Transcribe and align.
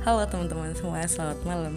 Halo 0.00 0.24
teman-teman 0.24 0.72
semua, 0.72 1.04
selamat 1.04 1.44
malam. 1.44 1.76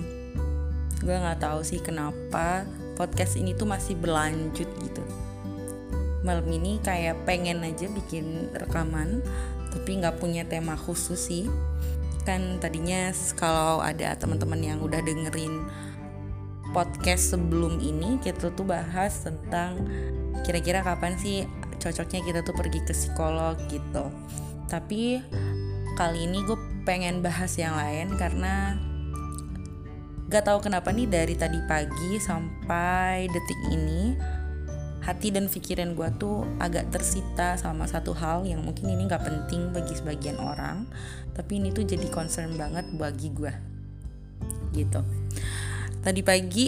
Gue 1.04 1.12
nggak 1.12 1.44
tahu 1.44 1.60
sih 1.60 1.84
kenapa 1.84 2.63
podcast 2.96 3.36
ini 3.36 3.52
tuh 3.52 3.68
masih 3.68 3.99
berlanjut 3.99 4.63
gitu. 4.79 5.04
Malam 6.24 6.47
ini 6.47 6.79
kayak 6.79 7.28
pengen 7.28 7.60
aja 7.67 7.83
bikin 7.92 8.47
rekaman, 8.56 9.20
tapi 9.76 9.99
nggak 9.99 10.24
punya 10.24 10.47
tema 10.47 10.79
khusus 10.79 11.20
sih. 11.20 11.51
Kan 12.24 12.63
tadinya 12.63 13.12
kalau 13.36 13.83
ada 13.83 14.15
teman-teman 14.15 14.63
yang 14.63 14.79
udah 14.79 15.03
dengerin 15.03 15.67
podcast 16.71 17.35
sebelum 17.35 17.84
ini, 17.84 18.23
kita 18.23 18.55
tuh 18.55 18.63
bahas 18.63 19.20
tentang 19.20 19.84
kira-kira 20.48 20.80
kapan 20.80 21.20
sih 21.20 21.44
cocoknya 21.76 22.23
kita 22.23 22.40
tuh 22.48 22.55
pergi 22.55 22.88
ke 22.88 22.95
psikolog 22.95 23.59
gitu. 23.67 24.08
Tapi 24.71 25.20
kali 25.99 26.23
ini 26.23 26.40
gue 26.48 26.73
pengen 26.83 27.23
bahas 27.23 27.55
yang 27.55 27.75
lain 27.75 28.15
karena 28.19 28.75
gak 30.27 30.47
tahu 30.47 30.65
kenapa 30.67 30.91
nih 30.91 31.07
dari 31.07 31.35
tadi 31.35 31.59
pagi 31.67 32.19
sampai 32.19 33.27
detik 33.31 33.59
ini 33.71 34.17
hati 35.03 35.35
dan 35.35 35.51
pikiran 35.51 35.99
gue 35.99 36.09
tuh 36.15 36.47
agak 36.63 36.87
tersita 36.91 37.59
sama 37.59 37.83
satu 37.87 38.15
hal 38.15 38.47
yang 38.47 38.63
mungkin 38.63 38.87
ini 38.87 39.03
gak 39.07 39.27
penting 39.27 39.75
bagi 39.75 39.93
sebagian 39.95 40.39
orang 40.39 40.87
tapi 41.35 41.59
ini 41.59 41.75
tuh 41.75 41.83
jadi 41.83 42.07
concern 42.07 42.55
banget 42.55 42.87
bagi 42.95 43.29
gue 43.31 43.53
gitu. 44.73 45.05
Tadi 46.01 46.21
pagi 46.25 46.67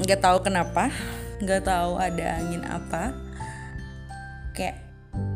nggak 0.00 0.20
tahu 0.24 0.38
kenapa 0.40 0.88
nggak 1.44 1.68
tahu 1.68 2.00
ada 2.00 2.40
angin 2.40 2.64
apa 2.64 3.12
kayak 4.56 4.80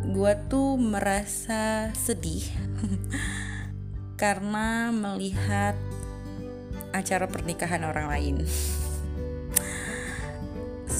gue 0.09 0.33
tuh 0.49 0.81
merasa 0.81 1.93
sedih 1.93 2.49
karena 4.15 4.95
melihat 4.95 5.75
acara 6.95 7.27
pernikahan 7.27 7.83
orang 7.83 8.07
lain. 8.11 8.37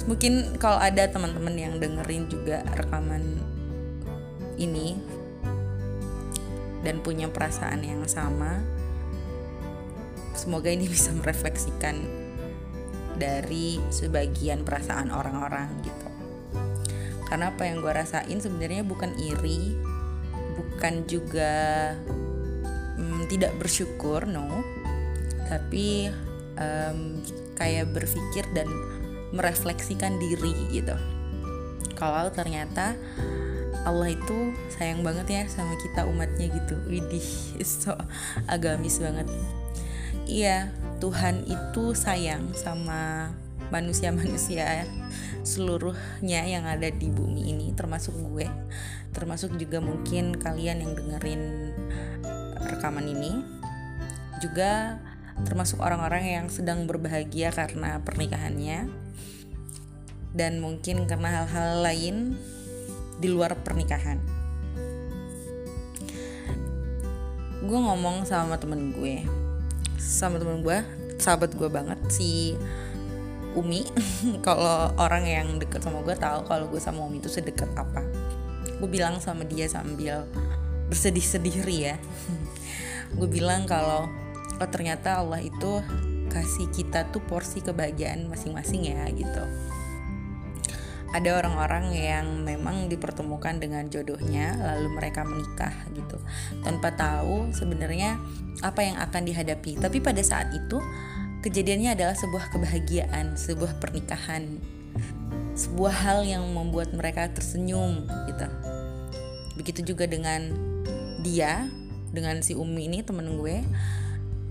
Mungkin 0.05 0.61
kalau 0.61 0.77
ada 0.77 1.09
teman-teman 1.09 1.57
yang 1.57 1.75
dengerin 1.81 2.29
juga 2.29 2.61
rekaman 2.77 3.41
ini 4.61 5.01
dan 6.85 7.01
punya 7.01 7.33
perasaan 7.33 7.81
yang 7.81 8.05
sama, 8.05 8.61
semoga 10.37 10.69
ini 10.69 10.91
bisa 10.95 11.15
merefleksikan 11.15 11.97
dari 13.15 13.79
sebagian 13.95 14.67
perasaan 14.67 15.15
orang-orang 15.15 15.71
gitu 15.87 16.15
karena 17.35 17.51
apa 17.51 17.67
yang 17.67 17.83
gue 17.83 17.91
rasain 17.91 18.39
sebenarnya 18.39 18.87
bukan 18.87 19.11
iri 19.19 19.75
bukan 20.55 21.03
juga 21.09 21.53
um, 22.99 23.27
tidak 23.27 23.55
bersyukur 23.59 24.27
no. 24.27 24.63
Tapi 25.49 26.09
um, 26.59 27.21
kayak 27.55 27.93
berpikir 27.95 28.45
dan 28.55 28.67
merefleksikan 29.35 30.19
diri 30.19 30.55
gitu. 30.71 30.95
Kalau 31.95 32.31
ternyata 32.35 32.99
Allah 33.85 34.17
itu 34.17 34.57
sayang 34.73 35.05
banget 35.05 35.27
ya 35.29 35.43
sama 35.51 35.77
kita 35.77 36.09
umatnya 36.09 36.49
gitu. 36.49 36.75
Widih 36.89 37.29
so 37.67 37.95
agamis 38.49 38.99
banget. 38.99 39.29
Iya 40.25 40.73
Tuhan 41.05 41.45
itu 41.45 41.93
sayang 41.93 42.57
sama 42.57 43.29
manusia-manusia 43.69 44.89
seluruhnya 45.45 46.49
yang 46.49 46.65
ada 46.65 46.89
di 46.89 47.13
bumi 47.13 47.53
ini 47.53 47.67
termasuk 47.77 48.17
gue. 48.33 48.49
Termasuk 49.13 49.61
juga 49.61 49.79
mungkin 49.85 50.35
kalian 50.41 50.81
yang 50.81 50.93
dengerin 50.97 51.43
rekaman 52.75 53.07
ini 53.07 53.41
juga 54.43 54.99
termasuk 55.43 55.83
orang-orang 55.83 56.25
yang 56.27 56.47
sedang 56.47 56.87
berbahagia 56.87 57.51
karena 57.51 57.99
pernikahannya 58.03 58.87
dan 60.35 60.59
mungkin 60.59 61.07
karena 61.07 61.43
hal-hal 61.43 61.83
lain 61.83 62.35
di 63.19 63.31
luar 63.31 63.55
pernikahan. 63.63 64.19
Gue 67.65 67.79
ngomong 67.81 68.27
sama 68.29 68.59
temen 68.61 68.93
gue 68.93 69.25
sama 69.97 70.37
temen 70.37 70.61
gue 70.61 70.85
sahabat 71.17 71.55
gue 71.55 71.71
banget 71.71 71.99
si 72.11 72.59
Umi. 73.55 73.87
Kalau 74.47 74.91
orang 74.99 75.25
yang 75.25 75.47
deket 75.63 75.81
sama 75.87 76.03
gue 76.03 76.15
tahu 76.19 76.43
kalau 76.45 76.67
gue 76.67 76.83
sama 76.83 77.07
Umi 77.07 77.23
itu 77.23 77.31
sedekat 77.31 77.71
apa. 77.79 78.03
Gue 78.83 78.91
bilang 78.91 79.23
sama 79.23 79.47
dia 79.47 79.71
sambil 79.71 80.27
bersedih-sedih 80.95 81.67
ya. 81.67 81.99
Gue 83.19 83.27
bilang 83.27 83.67
kalau 83.67 84.07
oh 84.63 84.71
ternyata 84.71 85.19
Allah 85.19 85.43
itu 85.43 85.83
kasih 86.31 86.71
kita 86.71 87.11
tuh 87.11 87.23
porsi 87.27 87.59
kebahagiaan 87.59 88.31
masing-masing 88.31 88.95
ya 88.95 89.03
gitu. 89.11 89.43
Ada 91.15 91.39
orang-orang 91.39 91.95
yang 91.95 92.27
memang 92.43 92.91
dipertemukan 92.91 93.63
dengan 93.63 93.87
jodohnya 93.87 94.59
lalu 94.59 94.99
mereka 94.99 95.23
menikah 95.23 95.75
gitu. 95.95 96.19
Tanpa 96.63 96.91
tahu 96.95 97.55
sebenarnya 97.55 98.19
apa 98.63 98.83
yang 98.83 98.99
akan 98.99 99.23
dihadapi. 99.23 99.79
Tapi 99.79 100.03
pada 100.03 100.19
saat 100.27 100.51
itu 100.51 100.83
kejadiannya 101.47 101.95
adalah 101.95 102.19
sebuah 102.19 102.51
kebahagiaan, 102.51 103.39
sebuah 103.39 103.79
pernikahan, 103.79 104.59
sebuah 105.55 105.95
hal 106.03 106.27
yang 106.27 106.43
membuat 106.51 106.91
mereka 106.91 107.31
tersenyum 107.31 108.11
gitu. 108.27 108.47
Begitu 109.55 109.95
juga 109.95 110.11
dengan 110.11 110.74
dia, 111.25 111.67
dengan 112.13 112.45
si 112.45 112.53
Umi 112.53 112.87
ini 112.87 113.01
temen 113.01 113.41
gue, 113.41 113.65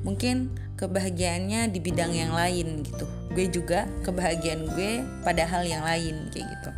mungkin 0.01 0.49
kebahagiaannya 0.75 1.69
di 1.69 1.79
bidang 1.79 2.11
yang 2.17 2.33
lain 2.33 2.81
gitu. 2.81 3.05
Gue 3.31 3.45
juga 3.53 3.85
kebahagiaan 4.01 4.65
gue 4.73 5.05
pada 5.21 5.45
hal 5.45 5.63
yang 5.69 5.85
lain 5.85 6.33
kayak 6.33 6.49
gitu. 6.49 6.71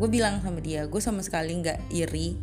Gue 0.00 0.08
bilang 0.08 0.40
sama 0.40 0.64
dia, 0.64 0.88
gue 0.88 1.02
sama 1.04 1.20
sekali 1.20 1.60
nggak 1.60 1.92
iri 1.92 2.40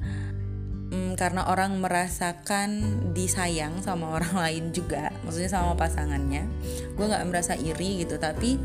hmm, 0.94 1.18
karena 1.18 1.50
orang 1.50 1.82
merasakan 1.82 3.02
disayang 3.18 3.82
sama 3.82 4.14
orang 4.14 4.38
lain 4.46 4.64
juga 4.70 5.10
maksudnya 5.26 5.50
sama 5.50 5.74
pasangannya 5.74 6.46
gue 6.94 7.06
nggak 7.10 7.26
merasa 7.26 7.58
iri 7.58 8.06
gitu 8.06 8.22
tapi 8.22 8.62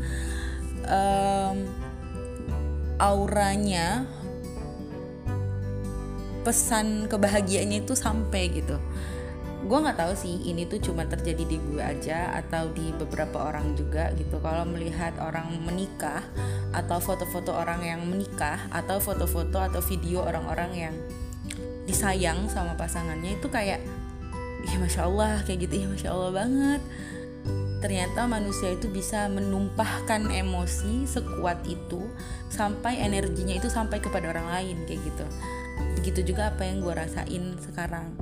um, 0.85 1.65
auranya 3.01 4.05
pesan 6.43 7.11
kebahagiaannya 7.11 7.83
itu 7.83 7.93
sampai 7.93 8.51
gitu. 8.53 8.79
Gue 9.59 9.77
nggak 9.83 9.99
tahu 9.99 10.13
sih 10.15 10.47
ini 10.47 10.63
tuh 10.63 10.79
cuma 10.79 11.03
terjadi 11.03 11.43
di 11.43 11.59
gue 11.59 11.83
aja 11.83 12.31
atau 12.39 12.71
di 12.71 12.95
beberapa 12.95 13.51
orang 13.51 13.75
juga 13.75 14.09
gitu. 14.15 14.39
Kalau 14.39 14.63
melihat 14.63 15.19
orang 15.19 15.51
menikah 15.61 16.23
atau 16.71 16.97
foto-foto 17.03 17.51
orang 17.51 17.83
yang 17.83 18.01
menikah 18.07 18.71
atau 18.71 19.03
foto-foto 19.03 19.59
atau 19.59 19.83
video 19.83 20.23
orang-orang 20.23 20.71
yang 20.89 20.95
disayang 21.83 22.47
sama 22.47 22.77
pasangannya 22.79 23.35
itu 23.35 23.49
kayak 23.49 23.81
ya 24.63 24.75
masya 24.77 25.09
Allah 25.09 25.41
kayak 25.43 25.67
gitu 25.67 25.75
ya 25.83 25.87
masya 25.91 26.09
Allah 26.15 26.31
banget. 26.31 26.81
Ternyata 27.79 28.27
manusia 28.27 28.75
itu 28.75 28.91
bisa 28.91 29.31
menumpahkan 29.31 30.27
emosi 30.27 31.07
sekuat 31.07 31.63
itu 31.63 32.11
sampai 32.51 32.99
energinya 32.99 33.55
itu 33.55 33.71
sampai 33.71 34.03
kepada 34.03 34.35
orang 34.35 34.51
lain 34.51 34.77
kayak 34.83 34.99
gitu 35.03 35.27
begitu 35.99 36.31
juga 36.31 36.47
apa 36.55 36.63
yang 36.63 36.79
gue 36.79 36.95
rasain 36.95 37.59
sekarang. 37.59 38.15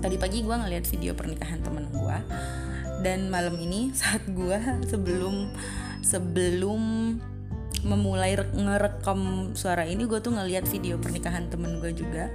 Tadi 0.00 0.16
pagi 0.16 0.40
gue 0.40 0.56
ngeliat 0.56 0.88
video 0.88 1.12
pernikahan 1.12 1.60
temen 1.60 1.92
gue 1.92 2.18
dan 3.04 3.28
malam 3.28 3.52
ini 3.60 3.92
saat 4.00 4.24
gue 4.24 4.56
sebelum 4.88 5.52
sebelum 6.00 6.80
memulai 7.84 8.40
ngerekam 8.40 9.52
suara 9.52 9.84
ini 9.84 10.08
gue 10.08 10.24
tuh 10.24 10.32
ngeliat 10.32 10.64
video 10.72 10.96
pernikahan 10.96 11.52
temen 11.52 11.84
gue 11.84 11.92
juga. 11.92 12.32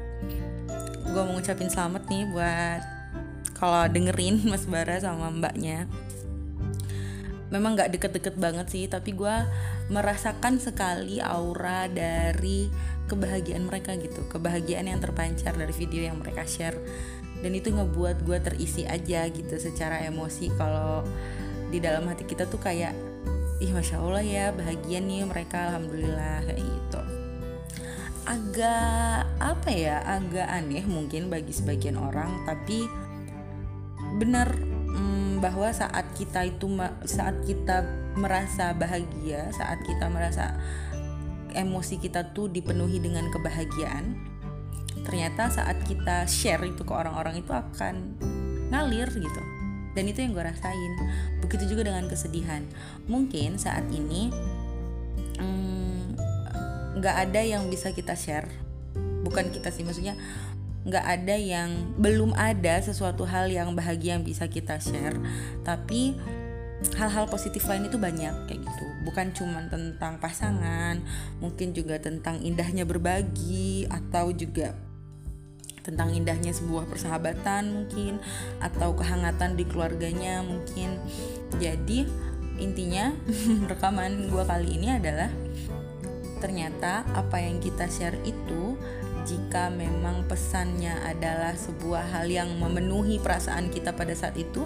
Gue 1.10 1.22
mau 1.26 1.34
ngucapin 1.42 1.74
selamat 1.74 2.06
nih 2.06 2.24
buat 2.30 2.82
kalau 3.58 3.90
dengerin 3.90 4.46
Mas 4.54 4.70
Bara 4.70 5.02
sama 5.02 5.34
mbaknya. 5.34 5.90
Memang 7.50 7.76
gak 7.76 7.98
deket-deket 7.98 8.38
banget 8.38 8.70
sih 8.70 8.86
tapi 8.86 9.18
gue 9.18 9.36
merasakan 9.90 10.62
sekali 10.62 11.18
aura 11.20 11.90
dari 11.90 12.72
kebahagiaan 13.12 13.68
mereka 13.68 14.00
gitu 14.00 14.24
kebahagiaan 14.32 14.88
yang 14.88 15.04
terpancar 15.04 15.52
dari 15.52 15.76
video 15.76 16.08
yang 16.08 16.18
mereka 16.24 16.48
share. 16.48 16.80
Dan 17.42 17.58
itu 17.58 17.74
ngebuat 17.74 18.24
gue 18.24 18.38
terisi 18.40 18.88
aja 18.88 19.26
gitu 19.28 19.58
secara 19.58 20.06
emosi 20.06 20.54
kalau 20.56 21.04
di 21.74 21.82
dalam 21.82 22.08
hati 22.08 22.24
kita 22.24 22.46
tuh 22.48 22.62
kayak 22.62 22.94
ih 23.60 23.72
masya 23.74 23.98
allah 23.98 24.22
ya 24.24 24.54
bahagia 24.54 25.02
nih 25.02 25.26
mereka 25.28 25.74
alhamdulillah 25.74 26.48
kayak 26.48 26.62
gitu. 26.64 27.02
Agak 28.24 29.26
apa 29.42 29.70
ya 29.74 30.00
agak 30.06 30.48
aneh 30.48 30.86
mungkin 30.86 31.28
bagi 31.28 31.52
sebagian 31.52 31.98
orang 31.98 32.46
tapi 32.46 32.86
benar 34.22 34.54
hmm, 34.92 35.42
bahwa 35.42 35.74
saat 35.74 36.06
kita 36.14 36.46
itu 36.46 36.70
saat 37.10 37.42
kita 37.48 37.84
merasa 38.16 38.76
bahagia 38.76 39.48
saat 39.56 39.80
kita 39.88 40.12
merasa 40.12 40.60
emosi 41.54 42.00
kita 42.02 42.34
tuh 42.36 42.50
dipenuhi 42.50 43.00
dengan 43.00 43.28
kebahagiaan 43.30 44.32
ternyata 45.02 45.50
saat 45.50 45.82
kita 45.86 46.30
share 46.30 46.62
itu 46.66 46.86
ke 46.86 46.94
orang-orang 46.94 47.42
itu 47.42 47.52
akan 47.52 48.16
ngalir 48.72 49.10
gitu. 49.12 49.42
Dan 49.92 50.08
itu 50.08 50.24
yang 50.24 50.32
gue 50.32 50.46
rasain. 50.46 50.94
Begitu 51.44 51.76
juga 51.76 51.92
dengan 51.92 52.08
kesedihan. 52.08 52.64
Mungkin 53.12 53.60
saat 53.60 53.84
ini 53.92 54.32
mm, 55.36 56.16
nggak 57.02 57.16
mm, 57.18 57.24
ada 57.28 57.42
yang 57.44 57.68
bisa 57.68 57.92
kita 57.92 58.16
share. 58.16 58.48
Bukan 59.22 59.52
kita 59.52 59.70
sih 59.74 59.84
maksudnya 59.84 60.16
nggak 60.82 61.06
ada 61.06 61.36
yang 61.38 61.94
belum 62.02 62.34
ada 62.34 62.82
sesuatu 62.82 63.28
hal 63.28 63.52
yang 63.52 63.76
bahagia 63.76 64.16
yang 64.16 64.24
bisa 64.24 64.48
kita 64.48 64.80
share. 64.80 65.20
Tapi 65.68 66.16
hal-hal 66.98 67.30
positif 67.30 67.66
lain 67.70 67.86
itu 67.88 67.98
banyak 68.02 68.34
kayak 68.50 68.62
gitu. 68.62 68.86
Bukan 69.06 69.34
cuma 69.38 69.62
tentang 69.70 70.18
pasangan 70.18 71.02
mungkin 71.38 71.74
juga 71.74 72.02
tentang 72.02 72.42
indahnya 72.42 72.86
berbagi 72.86 73.86
atau 73.90 74.34
juga 74.34 74.74
tentang 75.82 76.14
indahnya 76.14 76.54
sebuah 76.54 76.86
persahabatan 76.86 77.74
mungkin 77.74 78.22
atau 78.62 78.94
kehangatan 78.94 79.58
di 79.58 79.66
keluarganya 79.66 80.46
mungkin. 80.46 80.98
Jadi 81.58 82.06
intinya 82.62 83.10
rekaman 83.72 84.30
gue 84.30 84.44
kali 84.46 84.78
ini 84.78 84.94
adalah 84.94 85.30
ternyata 86.42 87.06
apa 87.14 87.38
yang 87.38 87.62
kita 87.62 87.86
share 87.90 88.18
itu 88.26 88.78
jika 89.22 89.70
memang 89.70 90.26
pesannya 90.26 90.98
adalah 91.06 91.54
sebuah 91.54 92.10
hal 92.10 92.26
yang 92.26 92.50
memenuhi 92.58 93.22
perasaan 93.22 93.70
kita 93.70 93.94
pada 93.94 94.18
saat 94.18 94.34
itu 94.38 94.66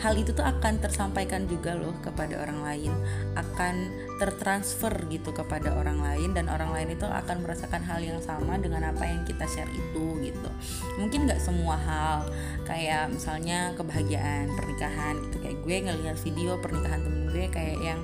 hal 0.00 0.16
itu 0.16 0.32
tuh 0.32 0.42
akan 0.42 0.80
tersampaikan 0.80 1.44
juga 1.44 1.76
loh 1.76 1.92
kepada 2.00 2.40
orang 2.40 2.64
lain. 2.64 2.92
Akan 3.36 3.92
tertransfer 4.16 4.92
gitu 5.12 5.32
kepada 5.32 5.76
orang 5.76 6.00
lain 6.00 6.32
dan 6.32 6.48
orang 6.48 6.72
lain 6.72 6.96
itu 6.96 7.04
akan 7.04 7.44
merasakan 7.44 7.84
hal 7.84 8.00
yang 8.00 8.20
sama 8.24 8.56
dengan 8.56 8.88
apa 8.88 9.04
yang 9.04 9.24
kita 9.28 9.44
share 9.48 9.70
itu 9.72 10.18
gitu. 10.24 10.50
Mungkin 10.96 11.28
nggak 11.28 11.40
semua 11.40 11.76
hal 11.76 12.28
kayak 12.64 13.12
misalnya 13.12 13.76
kebahagiaan 13.76 14.52
pernikahan 14.56 15.20
gitu 15.28 15.36
kayak 15.40 15.58
gue 15.64 15.76
ngelihat 15.88 16.16
video 16.20 16.56
pernikahan 16.60 17.00
temen 17.04 17.22
gue 17.28 17.44
kayak 17.52 17.78
yang 17.80 18.00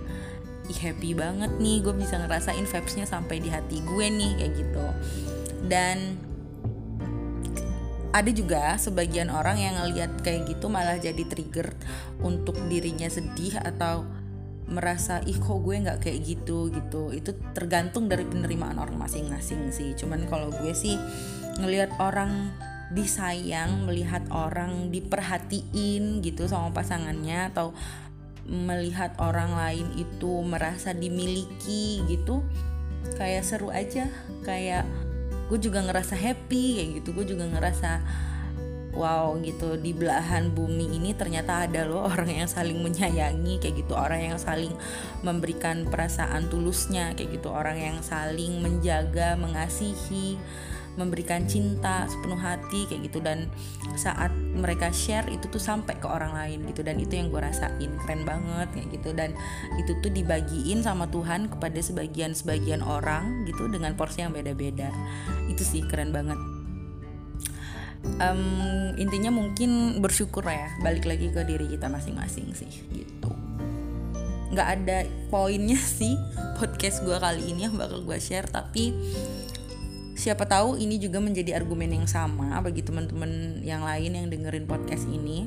happy 0.67 1.15
banget 1.15 1.53
nih 1.63 1.79
gue 1.79 1.95
bisa 1.95 2.19
ngerasain 2.19 2.67
vibesnya 2.67 3.07
sampai 3.07 3.39
di 3.39 3.49
hati 3.49 3.81
gue 3.85 4.07
nih 4.09 4.33
kayak 4.41 4.53
gitu. 4.57 4.87
Dan 5.67 6.21
ada 8.17 8.33
juga 8.33 8.81
sebagian 8.81 9.29
orang 9.29 9.61
yang 9.61 9.77
ngelihat 9.77 10.25
kayak 10.25 10.49
gitu 10.49 10.73
malah 10.73 10.97
jadi 10.97 11.21
trigger 11.29 11.69
untuk 12.25 12.57
dirinya 12.73 13.13
sedih 13.13 13.61
atau 13.61 14.09
merasa 14.67 15.23
ih 15.23 15.37
kok 15.37 15.61
gue 15.61 15.85
nggak 15.85 16.01
kayak 16.01 16.25
gitu 16.25 16.73
gitu. 16.73 17.13
Itu 17.13 17.37
tergantung 17.53 18.09
dari 18.09 18.25
penerimaan 18.25 18.81
orang 18.81 18.97
masing-masing 18.97 19.69
sih. 19.69 19.93
Cuman 20.01 20.25
kalau 20.33 20.49
gue 20.49 20.73
sih 20.73 20.97
ngelihat 21.61 21.93
orang 22.01 22.57
disayang 22.87 23.83
melihat 23.85 24.23
orang 24.31 24.95
diperhatiin 24.95 26.23
gitu 26.23 26.47
sama 26.47 26.71
pasangannya 26.71 27.51
atau 27.51 27.75
melihat 28.47 29.11
orang 29.19 29.59
lain 29.59 29.87
itu 29.99 30.39
merasa 30.47 30.95
dimiliki 30.95 32.01
gitu 32.09 32.41
kayak 33.21 33.45
seru 33.45 33.69
aja. 33.69 34.09
Kayak 34.41 34.89
gue 35.47 35.59
juga 35.59 35.83
ngerasa 35.83 36.15
happy 36.19 36.65
kayak 36.81 36.91
gitu. 37.03 37.09
Gue 37.15 37.27
juga 37.27 37.45
ngerasa 37.47 38.03
wow 38.97 39.37
gitu. 39.45 39.77
Di 39.79 39.93
belahan 39.93 40.51
bumi 40.51 40.97
ini 40.97 41.13
ternyata 41.13 41.69
ada 41.69 41.85
loh 41.85 42.09
orang 42.09 42.33
yang 42.33 42.49
saling 42.49 42.81
menyayangi 42.81 43.61
kayak 43.63 43.85
gitu. 43.85 43.93
Orang 43.93 44.25
yang 44.25 44.39
saling 44.41 44.73
memberikan 45.23 45.87
perasaan 45.87 46.49
tulusnya 46.49 47.13
kayak 47.15 47.39
gitu. 47.39 47.53
Orang 47.53 47.77
yang 47.79 48.01
saling 48.01 48.59
menjaga 48.65 49.37
mengasihi 49.37 50.41
memberikan 50.97 51.45
cinta 51.45 52.09
sepenuh 52.11 52.41
hati 52.41 52.89
kayak 52.91 53.13
gitu. 53.13 53.19
Dan 53.23 53.49
saat 53.97 54.33
mereka 54.35 54.91
share 54.91 55.29
itu 55.33 55.49
tuh 55.49 55.61
sampai 55.61 55.97
ke 55.97 56.09
orang 56.09 56.33
lain 56.35 56.67
gitu. 56.69 56.83
Dan 56.83 57.01
itu 57.01 57.17
yang 57.17 57.33
gue 57.33 57.41
rasain. 57.41 57.91
Keren 58.03 58.23
banget 58.25 58.69
kayak 58.75 58.89
gitu. 58.97 59.11
Dan 59.13 59.37
itu 59.81 59.93
tuh 60.01 60.11
dibagiin 60.13 60.83
sama 60.83 61.07
Tuhan 61.09 61.53
kepada 61.53 61.79
sebagian 61.79 62.33
sebagian 62.35 62.81
orang 62.85 63.47
gitu 63.49 63.69
dengan 63.69 63.95
porsi 63.95 64.25
yang 64.25 64.33
beda-beda. 64.35 64.91
Itu 65.49 65.63
sih 65.63 65.85
keren 65.87 66.11
banget. 66.11 66.37
Um, 68.17 68.95
intinya 68.97 69.35
mungkin 69.35 69.99
bersyukur 69.99 70.47
ya 70.47 70.71
balik 70.79 71.05
lagi 71.05 71.27
ke 71.35 71.43
diri 71.43 71.67
kita 71.67 71.91
masing-masing 71.91 72.55
sih 72.55 72.71
gitu. 72.95 73.31
Nggak 74.55 74.69
ada 74.79 74.99
poinnya 75.29 75.77
sih 75.99 76.15
podcast 76.57 77.05
gue 77.05 77.17
kali 77.19 77.53
ini 77.53 77.69
yang 77.69 77.77
bakal 77.77 78.01
gue 78.07 78.19
share 78.23 78.49
tapi 78.49 78.95
siapa 80.17 80.49
tahu 80.49 80.81
ini 80.81 80.97
juga 80.97 81.21
menjadi 81.21 81.61
argumen 81.61 81.93
yang 81.93 82.09
sama 82.09 82.57
bagi 82.65 82.81
teman-teman 82.81 83.61
yang 83.61 83.85
lain 83.85 84.17
yang 84.17 84.27
dengerin 84.33 84.65
podcast 84.65 85.05
ini. 85.07 85.47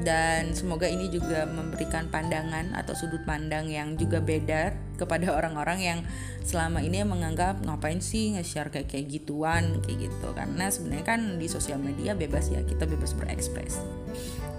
Dan 0.00 0.56
semoga 0.56 0.88
ini 0.88 1.12
juga 1.12 1.44
memberikan 1.44 2.08
pandangan 2.08 2.72
atau 2.72 2.96
sudut 2.96 3.20
pandang 3.28 3.68
yang 3.68 4.00
juga 4.00 4.16
beda 4.16 4.72
kepada 4.96 5.28
orang-orang 5.28 5.78
yang 5.84 5.98
selama 6.40 6.80
ini 6.80 7.04
menganggap 7.04 7.60
ngapain 7.60 8.00
sih 8.00 8.32
nge-share 8.32 8.72
kayak 8.72 8.88
kayak 8.88 9.12
gituan? 9.12 9.84
Kayak 9.84 10.08
gitu. 10.08 10.28
Karena 10.32 10.72
sebenarnya 10.72 11.04
kan 11.04 11.20
di 11.36 11.52
sosial 11.52 11.76
media 11.84 12.16
bebas 12.16 12.48
ya 12.48 12.64
kita 12.64 12.88
bebas 12.88 13.12
berekspres. 13.12 13.76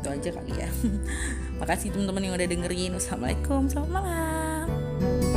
Itu 0.06 0.14
aja 0.14 0.30
kali 0.30 0.54
ya. 0.62 0.70
Makasih 1.64 1.90
teman-teman 1.90 2.22
yang 2.22 2.38
udah 2.38 2.46
dengerin. 2.46 2.94
Wassalamualaikum. 2.94 3.66
Selamat 3.66 3.92
malam 3.98 5.31